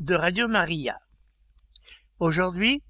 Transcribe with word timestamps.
de 0.00 0.14
Radio 0.14 0.46
Maria. 0.46 1.00
Aujourd'hui, 2.20 2.82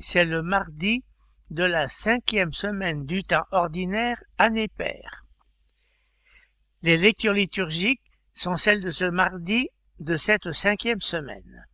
c'est 0.00 0.24
le 0.24 0.42
mardi 0.42 1.04
de 1.50 1.62
la 1.62 1.86
cinquième 1.86 2.52
semaine 2.52 3.06
du 3.06 3.22
temps 3.22 3.46
ordinaire 3.52 4.20
année 4.36 4.66
paire. 4.66 5.24
Les 6.82 6.96
lectures 6.96 7.34
liturgiques 7.34 8.02
sont 8.34 8.56
celles 8.56 8.82
de 8.82 8.90
ce 8.90 9.04
mardi 9.04 9.68
de 10.00 10.16
cette 10.16 10.50
cinquième 10.50 11.00
semaine. 11.00 11.66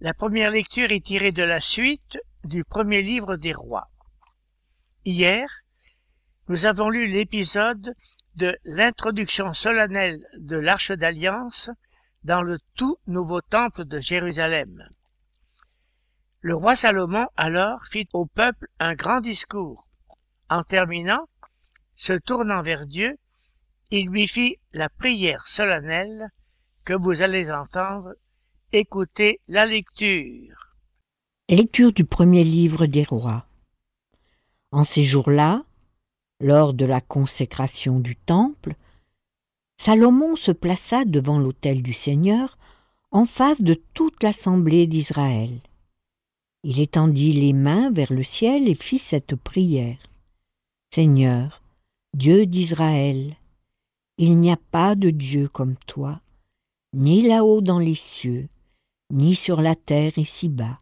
La 0.00 0.14
première 0.14 0.52
lecture 0.52 0.92
est 0.92 1.04
tirée 1.04 1.32
de 1.32 1.42
la 1.42 1.60
suite 1.60 2.18
du 2.44 2.64
premier 2.64 3.02
livre 3.02 3.36
des 3.36 3.52
rois. 3.52 3.90
Hier, 5.04 5.48
nous 6.48 6.64
avons 6.64 6.88
lu 6.88 7.08
l'épisode 7.08 7.94
de 8.36 8.56
l'introduction 8.64 9.52
solennelle 9.52 10.24
de 10.38 10.56
l'Arche 10.56 10.92
d'Alliance 10.92 11.70
dans 12.24 12.42
le 12.42 12.58
tout 12.74 12.98
nouveau 13.06 13.40
temple 13.40 13.84
de 13.84 14.00
Jérusalem. 14.00 14.88
Le 16.40 16.54
roi 16.54 16.76
Salomon 16.76 17.26
alors 17.36 17.84
fit 17.86 18.08
au 18.12 18.26
peuple 18.26 18.68
un 18.78 18.94
grand 18.94 19.20
discours. 19.20 19.88
En 20.48 20.62
terminant, 20.62 21.28
se 21.96 22.14
tournant 22.14 22.62
vers 22.62 22.86
Dieu, 22.86 23.18
il 23.90 24.08
lui 24.08 24.26
fit 24.26 24.58
la 24.72 24.88
prière 24.88 25.46
solennelle 25.46 26.30
que 26.84 26.94
vous 26.94 27.22
allez 27.22 27.50
entendre. 27.50 28.14
Écoutez 28.72 29.40
la 29.48 29.66
lecture. 29.66 30.76
Lecture 31.48 31.92
du 31.92 32.04
premier 32.04 32.44
livre 32.44 32.86
des 32.86 33.04
rois. 33.04 33.46
En 34.70 34.84
ces 34.84 35.02
jours-là, 35.02 35.62
lors 36.40 36.72
de 36.72 36.86
la 36.86 37.00
consécration 37.00 37.98
du 38.00 38.16
temple, 38.16 38.74
Salomon 39.82 40.36
se 40.36 40.52
plaça 40.52 41.06
devant 41.06 41.38
l'autel 41.38 41.82
du 41.82 41.94
Seigneur 41.94 42.58
en 43.12 43.24
face 43.24 43.62
de 43.62 43.72
toute 43.94 44.22
l'assemblée 44.22 44.86
d'Israël. 44.86 45.58
Il 46.64 46.80
étendit 46.80 47.32
les 47.32 47.54
mains 47.54 47.90
vers 47.90 48.12
le 48.12 48.22
ciel 48.22 48.68
et 48.68 48.74
fit 48.74 48.98
cette 48.98 49.36
prière. 49.36 49.96
Seigneur, 50.94 51.62
Dieu 52.12 52.44
d'Israël, 52.44 53.36
il 54.18 54.36
n'y 54.36 54.52
a 54.52 54.58
pas 54.70 54.94
de 54.94 55.08
Dieu 55.08 55.48
comme 55.48 55.76
toi, 55.86 56.20
ni 56.92 57.22
là-haut 57.22 57.62
dans 57.62 57.78
les 57.78 57.94
cieux, 57.94 58.50
ni 59.10 59.34
sur 59.34 59.62
la 59.62 59.76
terre 59.76 60.18
ici-bas 60.18 60.78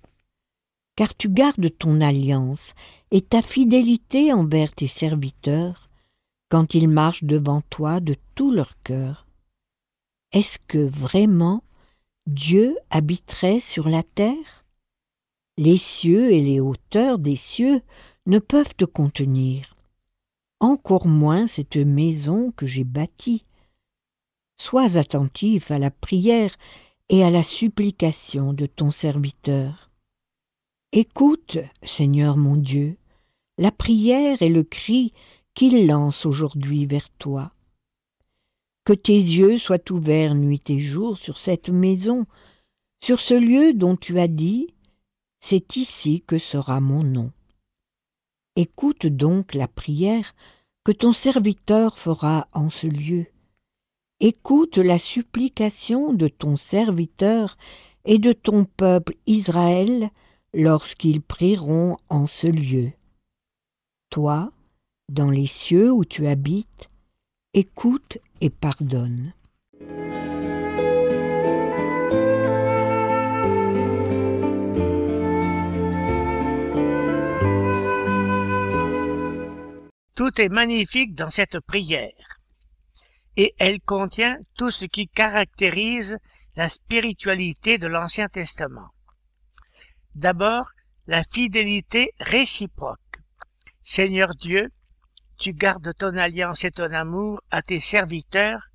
car 0.97 1.17
tu 1.17 1.29
gardes 1.29 1.71
ton 1.79 2.01
alliance 2.01 2.75
et 3.13 3.21
ta 3.21 3.41
fidélité 3.41 4.33
envers 4.33 4.75
tes 4.75 4.89
serviteurs 4.89 5.88
quand 6.49 6.75
ils 6.75 6.89
marchent 6.89 7.25
devant 7.25 7.63
toi 7.71 8.01
de 8.01 8.15
tout 8.35 8.51
leur 8.51 8.81
cœur. 8.83 9.27
Est-ce 10.33 10.59
que 10.67 10.79
vraiment 10.79 11.63
Dieu 12.27 12.77
habiterait 12.91 13.61
sur 13.61 13.89
la 13.89 14.03
terre? 14.03 14.65
Les 15.57 15.77
cieux 15.77 16.31
et 16.31 16.41
les 16.41 16.61
hauteurs 16.61 17.19
des 17.19 17.37
cieux 17.37 17.81
ne 18.27 18.39
peuvent 18.39 18.75
te 18.77 18.85
contenir, 18.85 19.75
encore 20.61 21.07
moins 21.07 21.47
cette 21.47 21.77
maison 21.77 22.53
que 22.53 22.67
j'ai 22.67 22.85
bâtie. 22.85 23.45
Sois 24.61 24.97
attentif 24.97 25.71
à 25.71 25.79
la 25.79 25.91
prière 25.91 26.55
et 27.09 27.25
à 27.25 27.31
la 27.31 27.43
supplication 27.43 28.53
de 28.53 28.67
ton 28.67 28.91
serviteur. 28.91 29.91
Écoute, 30.93 31.59
Seigneur 31.83 32.37
mon 32.37 32.57
Dieu, 32.57 32.97
la 33.57 33.73
prière 33.73 34.43
et 34.43 34.49
le 34.49 34.63
cri 34.63 35.13
qu'il 35.59 35.89
lance 35.89 36.25
aujourd'hui 36.25 36.87
vers 36.87 37.11
toi. 37.19 37.51
Que 38.85 38.93
tes 38.93 39.19
yeux 39.19 39.59
soient 39.59 39.91
ouverts 39.91 40.37
nuit 40.37 40.63
et 40.69 40.79
jour 40.79 41.19
sur 41.19 41.37
cette 41.37 41.69
maison, 41.69 42.27
sur 43.03 43.19
ce 43.19 43.35
lieu 43.35 43.73
dont 43.73 43.97
tu 43.97 44.21
as 44.21 44.29
dit 44.29 44.73
C'est 45.41 45.75
ici 45.75 46.23
que 46.25 46.39
sera 46.39 46.79
mon 46.79 47.03
nom. 47.03 47.33
Écoute 48.55 49.09
donc 49.09 49.53
la 49.55 49.67
prière 49.67 50.33
que 50.85 50.93
ton 50.93 51.11
serviteur 51.11 51.99
fera 51.99 52.47
en 52.53 52.71
ce 52.71 52.87
lieu. 52.87 53.27
Écoute 54.21 54.79
la 54.79 55.01
supplication 55.01 56.13
de 56.13 56.29
ton 56.29 56.55
serviteur 56.55 57.57
et 58.05 58.19
de 58.19 58.33
ton 58.33 58.65
peuple 58.65 59.17
Israël 59.27 60.11
lorsqu'ils 60.55 61.21
prieront 61.21 61.97
en 62.09 62.29
ce 62.29 62.47
lieu. 62.47 62.93
Toi, 64.09 64.53
dans 65.09 65.31
les 65.31 65.47
cieux 65.47 65.91
où 65.91 66.05
tu 66.05 66.27
habites, 66.27 66.91
écoute 67.55 68.19
et 68.41 68.51
pardonne. 68.51 69.33
Tout 80.15 80.41
est 80.41 80.49
magnifique 80.49 81.15
dans 81.15 81.31
cette 81.31 81.61
prière, 81.61 82.41
et 83.37 83.55
elle 83.59 83.81
contient 83.81 84.39
tout 84.57 84.71
ce 84.71 84.85
qui 84.85 85.09
caractérise 85.09 86.19
la 86.57 86.69
spiritualité 86.69 87.79
de 87.79 87.87
l'Ancien 87.87 88.27
Testament. 88.27 88.89
D'abord, 90.17 90.73
la 91.07 91.23
fidélité 91.23 92.13
réciproque. 92.19 92.99
Seigneur 93.85 94.35
Dieu, 94.35 94.71
tu 95.39 95.53
gardes 95.53 95.95
ton 95.95 96.17
alliance 96.17 96.65
et 96.65 96.71
ton 96.73 96.93
amour 96.93 97.41
à 97.51 97.63
tes 97.63 97.81
serviteurs 97.81 98.69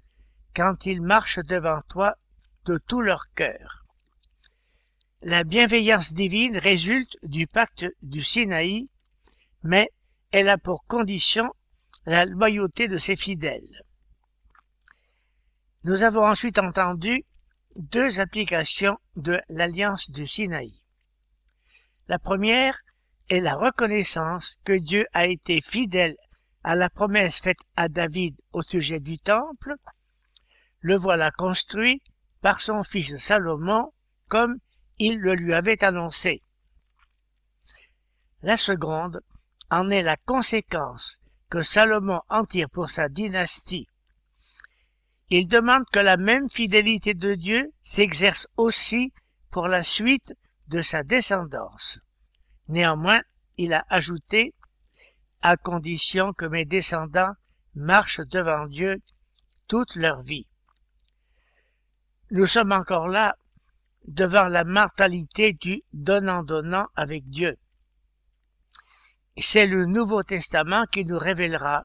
quand 0.55 0.85
ils 0.85 1.01
marchent 1.01 1.39
devant 1.39 1.81
toi 1.89 2.15
de 2.65 2.77
tout 2.87 3.01
leur 3.01 3.25
cœur. 3.35 3.85
La 5.21 5.43
bienveillance 5.43 6.13
divine 6.13 6.57
résulte 6.57 7.17
du 7.23 7.47
pacte 7.47 7.85
du 8.01 8.23
Sinaï, 8.23 8.89
mais 9.63 9.89
elle 10.31 10.49
a 10.49 10.57
pour 10.57 10.85
condition 10.85 11.53
la 12.05 12.25
loyauté 12.25 12.87
de 12.87 12.97
ses 12.97 13.15
fidèles. 13.15 13.83
Nous 15.83 16.03
avons 16.03 16.25
ensuite 16.25 16.59
entendu 16.59 17.23
deux 17.75 18.19
applications 18.19 18.97
de 19.15 19.41
l'alliance 19.49 20.09
du 20.09 20.27
Sinaï. 20.27 20.73
La 22.07 22.19
première 22.19 22.77
est 23.29 23.39
la 23.39 23.55
reconnaissance 23.55 24.55
que 24.63 24.73
Dieu 24.73 25.07
a 25.13 25.25
été 25.25 25.59
fidèle 25.61 26.15
à 26.63 26.75
la 26.75 26.89
promesse 26.89 27.39
faite 27.39 27.59
à 27.75 27.89
David 27.89 28.35
au 28.51 28.61
sujet 28.61 28.99
du 28.99 29.19
temple. 29.19 29.75
Le 30.79 30.95
voilà 30.95 31.31
construit 31.31 32.01
par 32.41 32.61
son 32.61 32.83
fils 32.83 33.17
Salomon 33.17 33.91
comme 34.27 34.57
il 34.99 35.19
le 35.19 35.35
lui 35.35 35.53
avait 35.53 35.83
annoncé. 35.83 36.41
La 38.41 38.57
seconde 38.57 39.21
en 39.69 39.89
est 39.89 40.03
la 40.03 40.17
conséquence 40.17 41.17
que 41.49 41.61
Salomon 41.61 42.19
en 42.29 42.45
tire 42.45 42.69
pour 42.69 42.89
sa 42.89 43.09
dynastie. 43.09 43.87
Il 45.29 45.47
demande 45.47 45.85
que 45.91 45.99
la 45.99 46.17
même 46.17 46.49
fidélité 46.49 47.13
de 47.13 47.35
Dieu 47.35 47.71
s'exerce 47.81 48.47
aussi 48.57 49.13
pour 49.49 49.67
la 49.67 49.83
suite 49.83 50.33
de 50.67 50.81
sa 50.81 51.03
descendance. 51.03 51.99
Néanmoins, 52.67 53.21
il 53.57 53.73
a 53.73 53.85
ajouté 53.89 54.53
à 55.43 55.57
condition 55.57 56.33
que 56.33 56.45
mes 56.45 56.65
descendants 56.65 57.33
marchent 57.75 58.21
devant 58.21 58.65
Dieu 58.65 59.01
toute 59.67 59.95
leur 59.95 60.21
vie. 60.21 60.47
Nous 62.31 62.47
sommes 62.47 62.71
encore 62.71 63.07
là 63.07 63.35
devant 64.07 64.47
la 64.47 64.63
mortalité 64.63 65.53
du 65.53 65.83
donnant-donnant 65.91 66.87
avec 66.95 67.29
Dieu. 67.29 67.57
C'est 69.37 69.67
le 69.67 69.85
Nouveau 69.85 70.23
Testament 70.23 70.85
qui 70.85 71.05
nous 71.05 71.17
révélera 71.17 71.83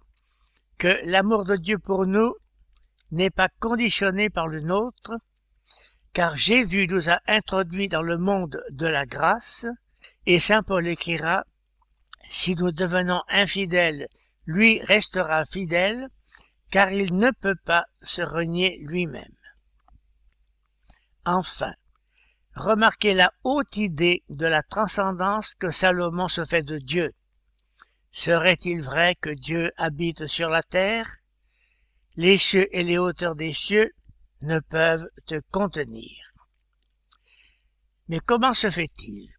que 0.79 1.01
l'amour 1.05 1.45
de 1.45 1.57
Dieu 1.57 1.79
pour 1.79 2.07
nous 2.07 2.35
n'est 3.11 3.31
pas 3.31 3.49
conditionné 3.59 4.31
par 4.31 4.47
le 4.47 4.61
nôtre, 4.61 5.13
car 6.13 6.37
Jésus 6.37 6.87
nous 6.89 7.11
a 7.11 7.21
introduits 7.27 7.89
dans 7.89 8.03
le 8.03 8.19
monde 8.19 8.63
de 8.71 8.87
la 8.87 9.05
grâce, 9.05 9.67
et 10.27 10.41
saint 10.41 10.63
Paul 10.63 10.87
écrira, 10.87 11.45
Si 12.29 12.55
nous 12.55 12.73
devenons 12.73 13.23
infidèles, 13.29 14.09
lui 14.45 14.81
restera 14.83 15.45
fidèle, 15.47 16.09
car 16.71 16.93
il 16.93 17.15
ne 17.15 17.31
peut 17.31 17.57
pas 17.65 17.87
se 18.03 18.23
renier 18.23 18.79
lui-même. 18.83 19.35
Enfin, 21.25 21.73
remarquez 22.55 23.15
la 23.15 23.33
haute 23.45 23.77
idée 23.77 24.23
de 24.29 24.47
la 24.47 24.63
transcendance 24.63 25.55
que 25.55 25.71
Salomon 25.71 26.29
se 26.29 26.45
fait 26.45 26.63
de 26.63 26.79
Dieu. 26.79 27.13
Serait-il 28.11 28.83
vrai 28.83 29.15
que 29.15 29.31
Dieu 29.31 29.73
habite 29.77 30.27
sur 30.27 30.51
la 30.51 30.63
terre? 30.63 31.09
Les 32.17 32.37
cieux 32.37 32.69
et 32.77 32.83
les 32.83 32.99
hauteurs 32.99 33.37
des 33.37 33.53
cieux 33.53 33.93
ne 34.43 34.61
peuvent 34.61 35.09
te 35.27 35.41
contenir. 35.51 36.11
Mais 38.09 38.21
comment 38.21 38.55
se 38.55 38.71
fait-il 38.71 39.31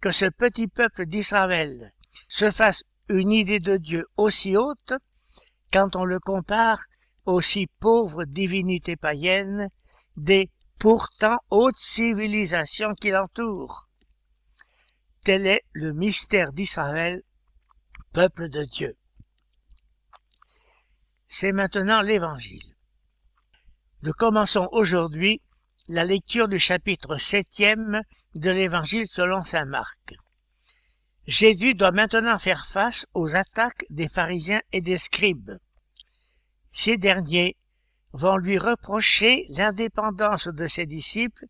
que 0.00 0.10
ce 0.10 0.26
petit 0.26 0.68
peuple 0.68 1.06
d'Israël 1.06 1.93
se 2.28 2.50
fasse 2.50 2.82
une 3.08 3.32
idée 3.32 3.60
de 3.60 3.76
Dieu 3.76 4.06
aussi 4.16 4.56
haute 4.56 4.94
quand 5.72 5.96
on 5.96 6.04
le 6.04 6.20
compare 6.20 6.82
aux 7.26 7.40
si 7.40 7.66
pauvres 7.80 8.24
divinités 8.24 8.96
païennes 8.96 9.68
des 10.16 10.50
pourtant 10.78 11.38
hautes 11.50 11.78
civilisations 11.78 12.94
qui 12.94 13.10
l'entourent. 13.10 13.88
Tel 15.22 15.46
est 15.46 15.62
le 15.72 15.92
mystère 15.92 16.52
d'Israël, 16.52 17.22
peuple 18.12 18.48
de 18.48 18.64
Dieu. 18.64 18.96
C'est 21.28 21.52
maintenant 21.52 22.02
l'Évangile. 22.02 22.74
Nous 24.02 24.12
commençons 24.12 24.68
aujourd'hui 24.72 25.40
la 25.88 26.04
lecture 26.04 26.46
du 26.46 26.58
chapitre 26.58 27.16
septième 27.16 28.02
de 28.34 28.50
l'Évangile 28.50 29.06
selon 29.06 29.42
saint 29.42 29.64
Marc. 29.64 30.14
Jésus 31.26 31.74
doit 31.74 31.90
maintenant 31.90 32.38
faire 32.38 32.66
face 32.66 33.06
aux 33.14 33.34
attaques 33.34 33.86
des 33.90 34.08
pharisiens 34.08 34.60
et 34.72 34.80
des 34.80 34.98
scribes. 34.98 35.52
Ces 36.72 36.98
derniers 36.98 37.56
vont 38.12 38.36
lui 38.36 38.58
reprocher 38.58 39.46
l'indépendance 39.48 40.48
de 40.48 40.66
ses 40.66 40.86
disciples 40.86 41.46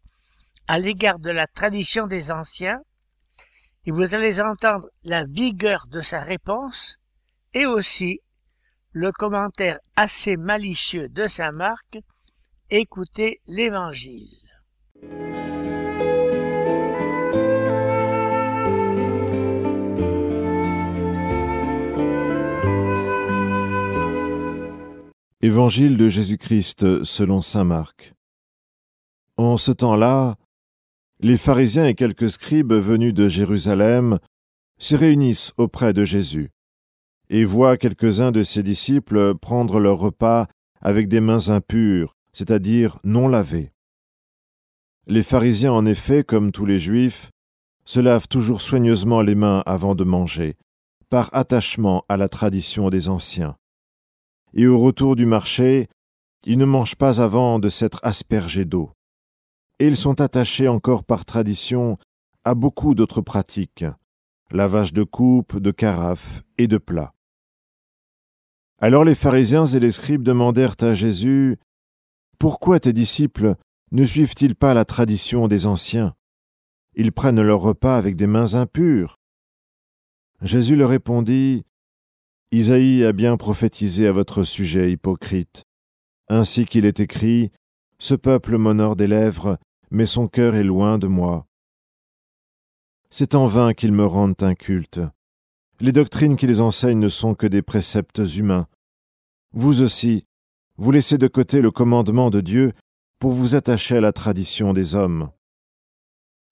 à 0.67 0.79
l'égard 0.79 1.19
de 1.19 1.31
la 1.31 1.47
tradition 1.47 2.07
des 2.07 2.31
anciens, 2.31 2.81
et 3.87 3.91
vous 3.91 4.15
allez 4.15 4.41
entendre 4.41 4.89
la 5.03 5.25
vigueur 5.25 5.87
de 5.89 6.01
sa 6.01 6.21
réponse 6.21 6.97
et 7.53 7.67
aussi 7.67 8.21
le 8.93 9.13
commentaire 9.13 9.79
assez 9.97 10.37
malicieux 10.37 11.09
de 11.09 11.27
saint 11.27 11.53
Marc. 11.53 11.99
Écoutez 12.71 13.41
l'Évangile. 13.47 14.39
Évangile 25.45 25.99
de 25.99 26.09
Jésus-Christ 26.09 27.05
selon 27.05 27.43
Saint 27.43 27.65
Marc. 27.65 28.15
En 29.37 29.59
ce 29.59 29.73
temps-là, 29.73 30.37
les 31.21 31.37
pharisiens 31.37 31.85
et 31.85 31.95
quelques 31.95 32.31
scribes 32.31 32.73
venus 32.73 33.13
de 33.13 33.29
Jérusalem 33.29 34.21
se 34.79 34.97
réunissent 34.97 35.53
auprès 35.59 35.93
de 35.93 36.03
Jésus 36.03 36.51
et 37.29 37.45
voient 37.45 37.77
quelques-uns 37.77 38.33
de 38.33 38.43
ses 38.43 38.63
disciples 38.63 39.35
prendre 39.35 39.81
leur 39.81 39.99
repas 39.99 40.47
avec 40.81 41.09
des 41.09 41.21
mains 41.21 41.51
impures, 41.51 42.17
c'est-à-dire 42.33 42.99
non 43.05 43.29
lavées. 43.29 43.71
Les 45.07 45.23
pharisiens, 45.23 45.73
en 45.73 45.85
effet, 45.85 46.25
comme 46.25 46.53
tous 46.53 46.65
les 46.65 46.79
juifs, 46.79 47.33
se 47.85 48.01
lavent 48.01 48.29
toujours 48.29 48.63
soigneusement 48.63 49.21
les 49.21 49.35
mains 49.35 49.63
avant 49.67 49.95
de 49.95 50.05
manger, 50.05 50.55
par 51.11 51.29
attachement 51.35 52.03
à 52.09 52.17
la 52.17 52.31
tradition 52.31 52.89
des 52.89 53.11
anciens 53.11 53.59
et 54.55 54.67
au 54.67 54.79
retour 54.79 55.17
du 55.17 55.27
marché, 55.27 55.89
ils 56.47 56.59
ne 56.59 56.65
mangent 56.65 56.97
pas 56.97 57.21
avant 57.21 57.59
de 57.59 57.69
s'être 57.69 58.01
aspergés 58.03 58.65
d'eau. 58.65 58.93
Et 59.81 59.89
ils 59.89 59.97
sont 59.97 60.21
attachés 60.21 60.69
encore 60.69 61.05
par 61.05 61.25
tradition 61.25 61.99
à 62.45 62.55
beaucoup 62.55 62.95
d'autres 62.95 63.21
pratiques, 63.21 63.85
lavage 64.53 64.93
de 64.93 65.03
coupes, 65.03 65.59
de 65.59 65.71
carafes 65.73 66.43
et 66.59 66.69
de 66.69 66.79
plats. 66.79 67.13
Alors 68.81 69.05
les 69.05 69.15
pharisiens 69.15 69.67
et 69.67 69.81
les 69.81 69.93
scribes 69.93 70.23
demandèrent 70.23 70.77
à 70.81 70.95
Jésus 70.95 71.57
Pourquoi 72.39 72.79
tes 72.79 72.93
disciples 72.93 73.57
ne 73.91 74.05
suivent-ils 74.05 74.55
pas 74.55 74.75
la 74.75 74.85
tradition 74.85 75.49
des 75.49 75.67
anciens? 75.67 76.15
Ils 76.95 77.13
prennent 77.13 77.41
leur 77.41 77.61
repas 77.61 77.97
avec 77.97 78.15
des 78.15 78.27
mains 78.27 78.55
impures. 78.55 79.17
Jésus 80.43 80.77
leur 80.77 80.91
répondit 80.91 81.65
Isaïe 82.55 83.05
a 83.05 83.13
bien 83.13 83.37
prophétisé 83.37 84.07
à 84.07 84.13
votre 84.13 84.45
sujet, 84.45 84.93
hypocrite. 84.93 85.65
Ainsi 86.29 86.67
qu'il 86.67 86.85
est 86.85 87.01
écrit, 87.01 87.51
Ce 87.99 88.15
peuple 88.15 88.59
m'honore 88.59 88.95
des 88.95 89.09
lèvres, 89.09 89.59
mais 89.91 90.07
son 90.07 90.29
cœur 90.29 90.55
est 90.55 90.63
loin 90.63 90.97
de 90.99 91.09
moi. 91.09 91.49
C'est 93.11 93.35
en 93.35 93.47
vain 93.47 93.75
qu'ils 93.75 93.91
me 93.91 94.07
rendent 94.07 94.41
inculte. 94.41 95.01
Les 95.81 95.91
doctrines 95.91 96.37
qu'ils 96.37 96.63
enseignent 96.63 97.01
ne 97.01 97.09
sont 97.09 97.35
que 97.35 97.49
des 97.49 97.61
préceptes 97.61 98.23
humains. 98.37 98.69
Vous 99.53 99.83
aussi, 99.83 100.25
vous 100.77 100.93
laissez 100.93 101.19
de 101.19 101.27
côté 101.27 101.61
le 101.61 101.73
commandement 101.73 102.31
de 102.31 102.41
Dieu 102.41 102.73
pour 103.19 103.33
vous 103.33 103.57
attacher 103.57 103.97
à 103.97 104.01
la 104.01 104.13
tradition 104.13 104.73
des 104.73 104.95
hommes. 104.95 105.29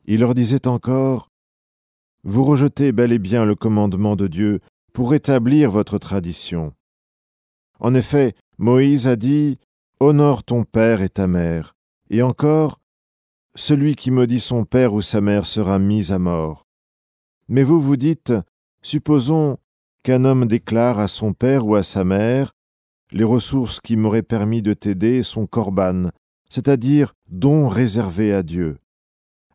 Il 0.06 0.18
leur 0.18 0.34
disait 0.34 0.66
encore, 0.66 1.28
Vous 2.24 2.42
rejetez 2.42 2.90
bel 2.90 3.12
et 3.12 3.20
bien 3.20 3.44
le 3.44 3.54
commandement 3.54 4.16
de 4.16 4.26
Dieu 4.26 4.60
pour 4.92 5.14
établir 5.14 5.70
votre 5.70 5.98
tradition. 5.98 6.74
En 7.80 7.94
effet, 7.94 8.34
Moïse 8.58 9.08
a 9.08 9.16
dit 9.16 9.58
Honore 10.00 10.44
ton 10.44 10.64
père 10.64 11.02
et 11.02 11.08
ta 11.08 11.26
mère, 11.26 11.74
et 12.10 12.22
encore 12.22 12.80
Celui 13.54 13.94
qui 13.96 14.10
maudit 14.10 14.40
son 14.40 14.64
père 14.64 14.94
ou 14.94 15.02
sa 15.02 15.20
mère 15.20 15.46
sera 15.46 15.78
mis 15.78 16.12
à 16.12 16.18
mort. 16.18 16.66
Mais 17.48 17.62
vous 17.62 17.80
vous 17.80 17.96
dites 17.96 18.32
Supposons 18.82 19.58
qu'un 20.02 20.24
homme 20.24 20.46
déclare 20.46 20.98
à 20.98 21.08
son 21.08 21.32
père 21.32 21.66
ou 21.66 21.74
à 21.74 21.82
sa 21.82 22.04
mère 22.04 22.52
Les 23.10 23.24
ressources 23.24 23.80
qui 23.80 23.96
m'auraient 23.96 24.22
permis 24.22 24.62
de 24.62 24.74
t'aider 24.74 25.22
sont 25.22 25.46
corban, 25.46 26.10
c'est-à-dire 26.48 27.14
dons 27.28 27.68
réservés 27.68 28.34
à 28.34 28.42
Dieu. 28.42 28.78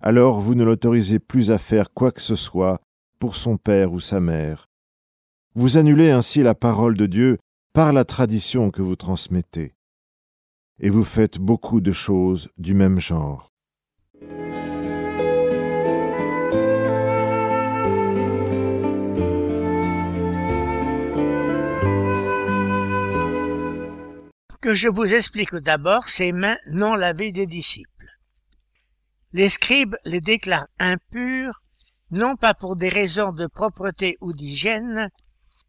Alors 0.02 0.40
vous 0.40 0.56
ne 0.56 0.64
l'autorisez 0.64 1.20
plus 1.20 1.52
à 1.52 1.58
faire 1.58 1.94
quoi 1.94 2.12
que 2.12 2.22
ce 2.22 2.36
soit 2.36 2.80
pour 3.20 3.36
son 3.36 3.58
père 3.58 3.92
ou 3.94 4.00
sa 4.00 4.20
mère. 4.20 4.68
Vous 5.60 5.78
annulez 5.78 6.12
ainsi 6.12 6.44
la 6.44 6.54
parole 6.54 6.96
de 6.96 7.08
Dieu 7.08 7.40
par 7.74 7.92
la 7.92 8.06
tradition 8.06 8.70
que 8.70 8.84
vous 8.84 8.96
transmettez. 8.96 9.74
Et 10.80 10.92
vous 10.92 11.04
faites 11.04 11.40
beaucoup 11.40 11.82
de 11.82 11.92
choses 11.92 12.48
du 12.60 12.76
même 12.76 13.00
genre. 13.00 13.50
Que 24.62 24.76
je 24.76 24.88
vous 24.88 25.12
explique 25.12 25.56
d'abord 25.56 26.08
ces 26.08 26.34
mains 26.34 26.58
non 26.68 26.94
lavées 26.94 27.32
des 27.32 27.48
disciples. 27.48 28.12
Les 29.34 29.50
scribes 29.50 29.96
les 30.06 30.22
déclarent 30.22 30.68
impurs, 30.78 31.64
non 32.12 32.36
pas 32.36 32.54
pour 32.54 32.76
des 32.76 32.90
raisons 32.90 33.32
de 33.32 33.48
propreté 33.48 34.18
ou 34.22 34.34
d'hygiène, 34.34 35.10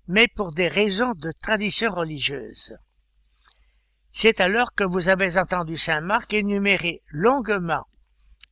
mais 0.08 0.26
pour 0.26 0.52
des 0.52 0.68
raisons 0.68 1.12
de 1.14 1.32
tradition 1.42 1.90
religieuse. 1.90 2.74
C'est 4.10 4.40
alors 4.40 4.74
que 4.74 4.84
vous 4.84 5.08
avez 5.08 5.36
entendu 5.36 5.76
saint 5.76 6.00
Marc 6.00 6.32
énumérer 6.32 7.02
longuement 7.10 7.86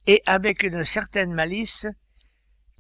et 0.07 0.23
avec 0.27 0.63
une 0.63 0.85
certaine 0.85 1.33
malice 1.33 1.87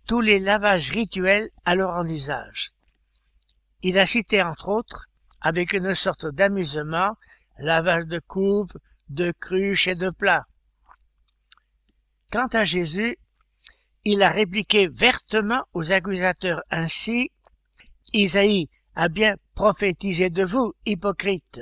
tous 0.06 0.20
les 0.20 0.38
lavages 0.38 0.90
rituels 0.90 1.48
alors 1.64 1.94
en 1.94 2.06
usage. 2.06 2.70
Il 3.82 3.98
a 3.98 4.06
cité 4.06 4.42
entre 4.42 4.68
autres, 4.68 5.06
avec 5.40 5.72
une 5.72 5.94
sorte 5.94 6.26
d'amusement, 6.26 7.16
lavage 7.58 8.06
de 8.06 8.20
coupes, 8.20 8.76
de 9.08 9.32
cruches 9.40 9.88
et 9.88 9.94
de 9.94 10.10
plats. 10.10 10.46
Quant 12.30 12.48
à 12.48 12.64
Jésus, 12.64 13.16
il 14.04 14.22
a 14.22 14.28
répliqué 14.28 14.86
vertement 14.86 15.64
aux 15.72 15.92
accusateurs 15.92 16.62
ainsi 16.70 17.30
Isaïe 18.12 18.68
a 18.94 19.08
bien 19.08 19.36
prophétisé 19.54 20.30
de 20.30 20.44
vous, 20.44 20.74
hypocrite. 20.84 21.60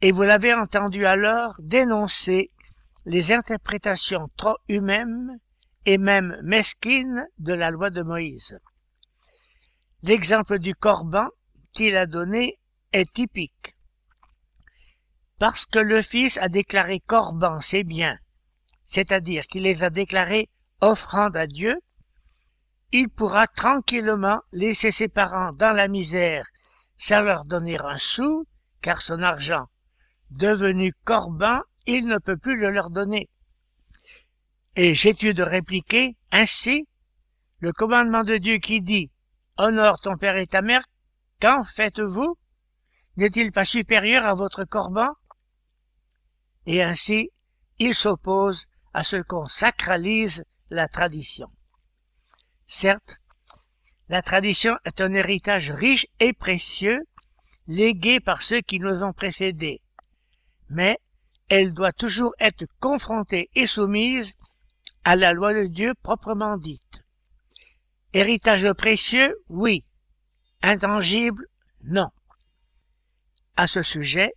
Et 0.00 0.12
vous 0.12 0.22
l'avez 0.22 0.54
entendu 0.54 1.04
alors 1.04 1.56
dénoncer 1.58 2.50
les 3.04 3.32
interprétations 3.32 4.28
trop 4.36 4.56
humaines 4.68 5.38
et 5.86 5.98
même 5.98 6.38
mesquines 6.42 7.26
de 7.38 7.52
la 7.52 7.70
loi 7.70 7.90
de 7.90 8.02
Moïse. 8.02 8.58
L'exemple 10.02 10.58
du 10.58 10.74
corban 10.74 11.28
qu'il 11.72 11.96
a 11.96 12.06
donné 12.06 12.58
est 12.92 13.12
typique. 13.12 13.76
Parce 15.38 15.66
que 15.66 15.78
le 15.78 16.02
Fils 16.02 16.38
a 16.38 16.48
déclaré 16.48 17.00
corban 17.00 17.60
ses 17.60 17.84
biens, 17.84 18.18
c'est-à-dire 18.84 19.46
qu'il 19.46 19.62
les 19.62 19.84
a 19.84 19.90
déclarés 19.90 20.48
offrande 20.80 21.36
à 21.36 21.46
Dieu, 21.46 21.78
il 22.92 23.08
pourra 23.08 23.46
tranquillement 23.46 24.40
laisser 24.52 24.90
ses 24.90 25.08
parents 25.08 25.52
dans 25.52 25.72
la 25.72 25.88
misère 25.88 26.46
sans 26.98 27.22
leur 27.22 27.44
donner 27.44 27.78
un 27.80 27.96
sou, 27.96 28.46
car 28.82 29.00
son 29.00 29.22
argent, 29.22 29.66
devenu 30.30 30.92
corban, 31.04 31.60
il 31.86 32.06
ne 32.06 32.18
peut 32.18 32.36
plus 32.36 32.60
le 32.60 32.70
leur 32.70 32.90
donner. 32.90 33.28
Et 34.76 34.94
j'ai-tu 34.94 35.32
de 35.32 35.42
répliquer 35.42 36.16
ainsi 36.30 36.86
le 37.60 37.72
commandement 37.72 38.22
de 38.22 38.36
Dieu 38.36 38.58
qui 38.58 38.82
dit 38.82 39.10
Honore 39.56 40.00
ton 40.00 40.16
père 40.16 40.36
et 40.36 40.46
ta 40.46 40.62
mère, 40.62 40.82
qu'en 41.40 41.64
faites-vous? 41.64 42.36
N'est-il 43.16 43.52
pas 43.52 43.64
supérieur 43.64 44.24
à 44.24 44.34
votre 44.34 44.64
corban 44.64 45.08
Et 46.66 46.82
ainsi, 46.82 47.30
il 47.78 47.94
s'oppose 47.94 48.66
à 48.92 49.04
ce 49.04 49.16
qu'on 49.16 49.46
sacralise 49.46 50.44
la 50.70 50.86
tradition. 50.86 51.50
Certes, 52.72 53.16
la 54.08 54.22
tradition 54.22 54.76
est 54.84 55.00
un 55.00 55.12
héritage 55.12 55.72
riche 55.72 56.06
et 56.20 56.32
précieux, 56.32 57.00
légué 57.66 58.20
par 58.20 58.42
ceux 58.42 58.60
qui 58.60 58.78
nous 58.78 59.02
ont 59.02 59.12
précédés, 59.12 59.82
mais 60.68 60.96
elle 61.48 61.74
doit 61.74 61.92
toujours 61.92 62.32
être 62.38 62.64
confrontée 62.78 63.50
et 63.56 63.66
soumise 63.66 64.34
à 65.02 65.16
la 65.16 65.32
loi 65.32 65.52
de 65.52 65.64
Dieu 65.64 65.94
proprement 66.00 66.56
dite. 66.56 67.02
Héritage 68.12 68.72
précieux, 68.74 69.36
oui. 69.48 69.82
Intangible, 70.62 71.48
non. 71.82 72.10
À 73.56 73.66
ce 73.66 73.82
sujet, 73.82 74.32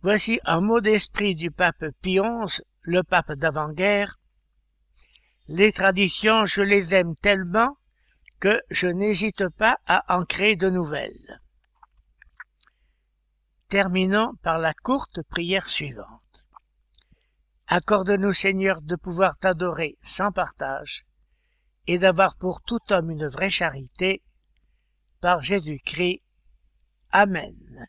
voici 0.00 0.40
un 0.46 0.62
mot 0.62 0.80
d'esprit 0.80 1.34
du 1.34 1.50
pape 1.50 1.84
Pie 2.00 2.20
XI, 2.20 2.62
le 2.80 3.02
pape 3.02 3.32
d'avant-guerre. 3.32 4.18
Les 5.48 5.70
traditions, 5.72 6.44
je 6.44 6.60
les 6.60 6.94
aime 6.94 7.14
tellement 7.14 7.76
que 8.40 8.60
je 8.70 8.88
n'hésite 8.88 9.48
pas 9.48 9.78
à 9.86 10.16
en 10.16 10.24
créer 10.24 10.56
de 10.56 10.68
nouvelles. 10.68 11.40
Terminons 13.68 14.34
par 14.42 14.58
la 14.58 14.74
courte 14.74 15.22
prière 15.22 15.66
suivante. 15.66 16.44
Accorde-nous, 17.68 18.32
Seigneur, 18.32 18.80
de 18.80 18.96
pouvoir 18.96 19.36
t'adorer 19.38 19.96
sans 20.02 20.30
partage 20.30 21.04
et 21.86 21.98
d'avoir 21.98 22.36
pour 22.36 22.62
tout 22.62 22.80
homme 22.90 23.10
une 23.10 23.26
vraie 23.26 23.50
charité. 23.50 24.22
Par 25.20 25.42
Jésus-Christ. 25.42 26.22
Amen. 27.10 27.88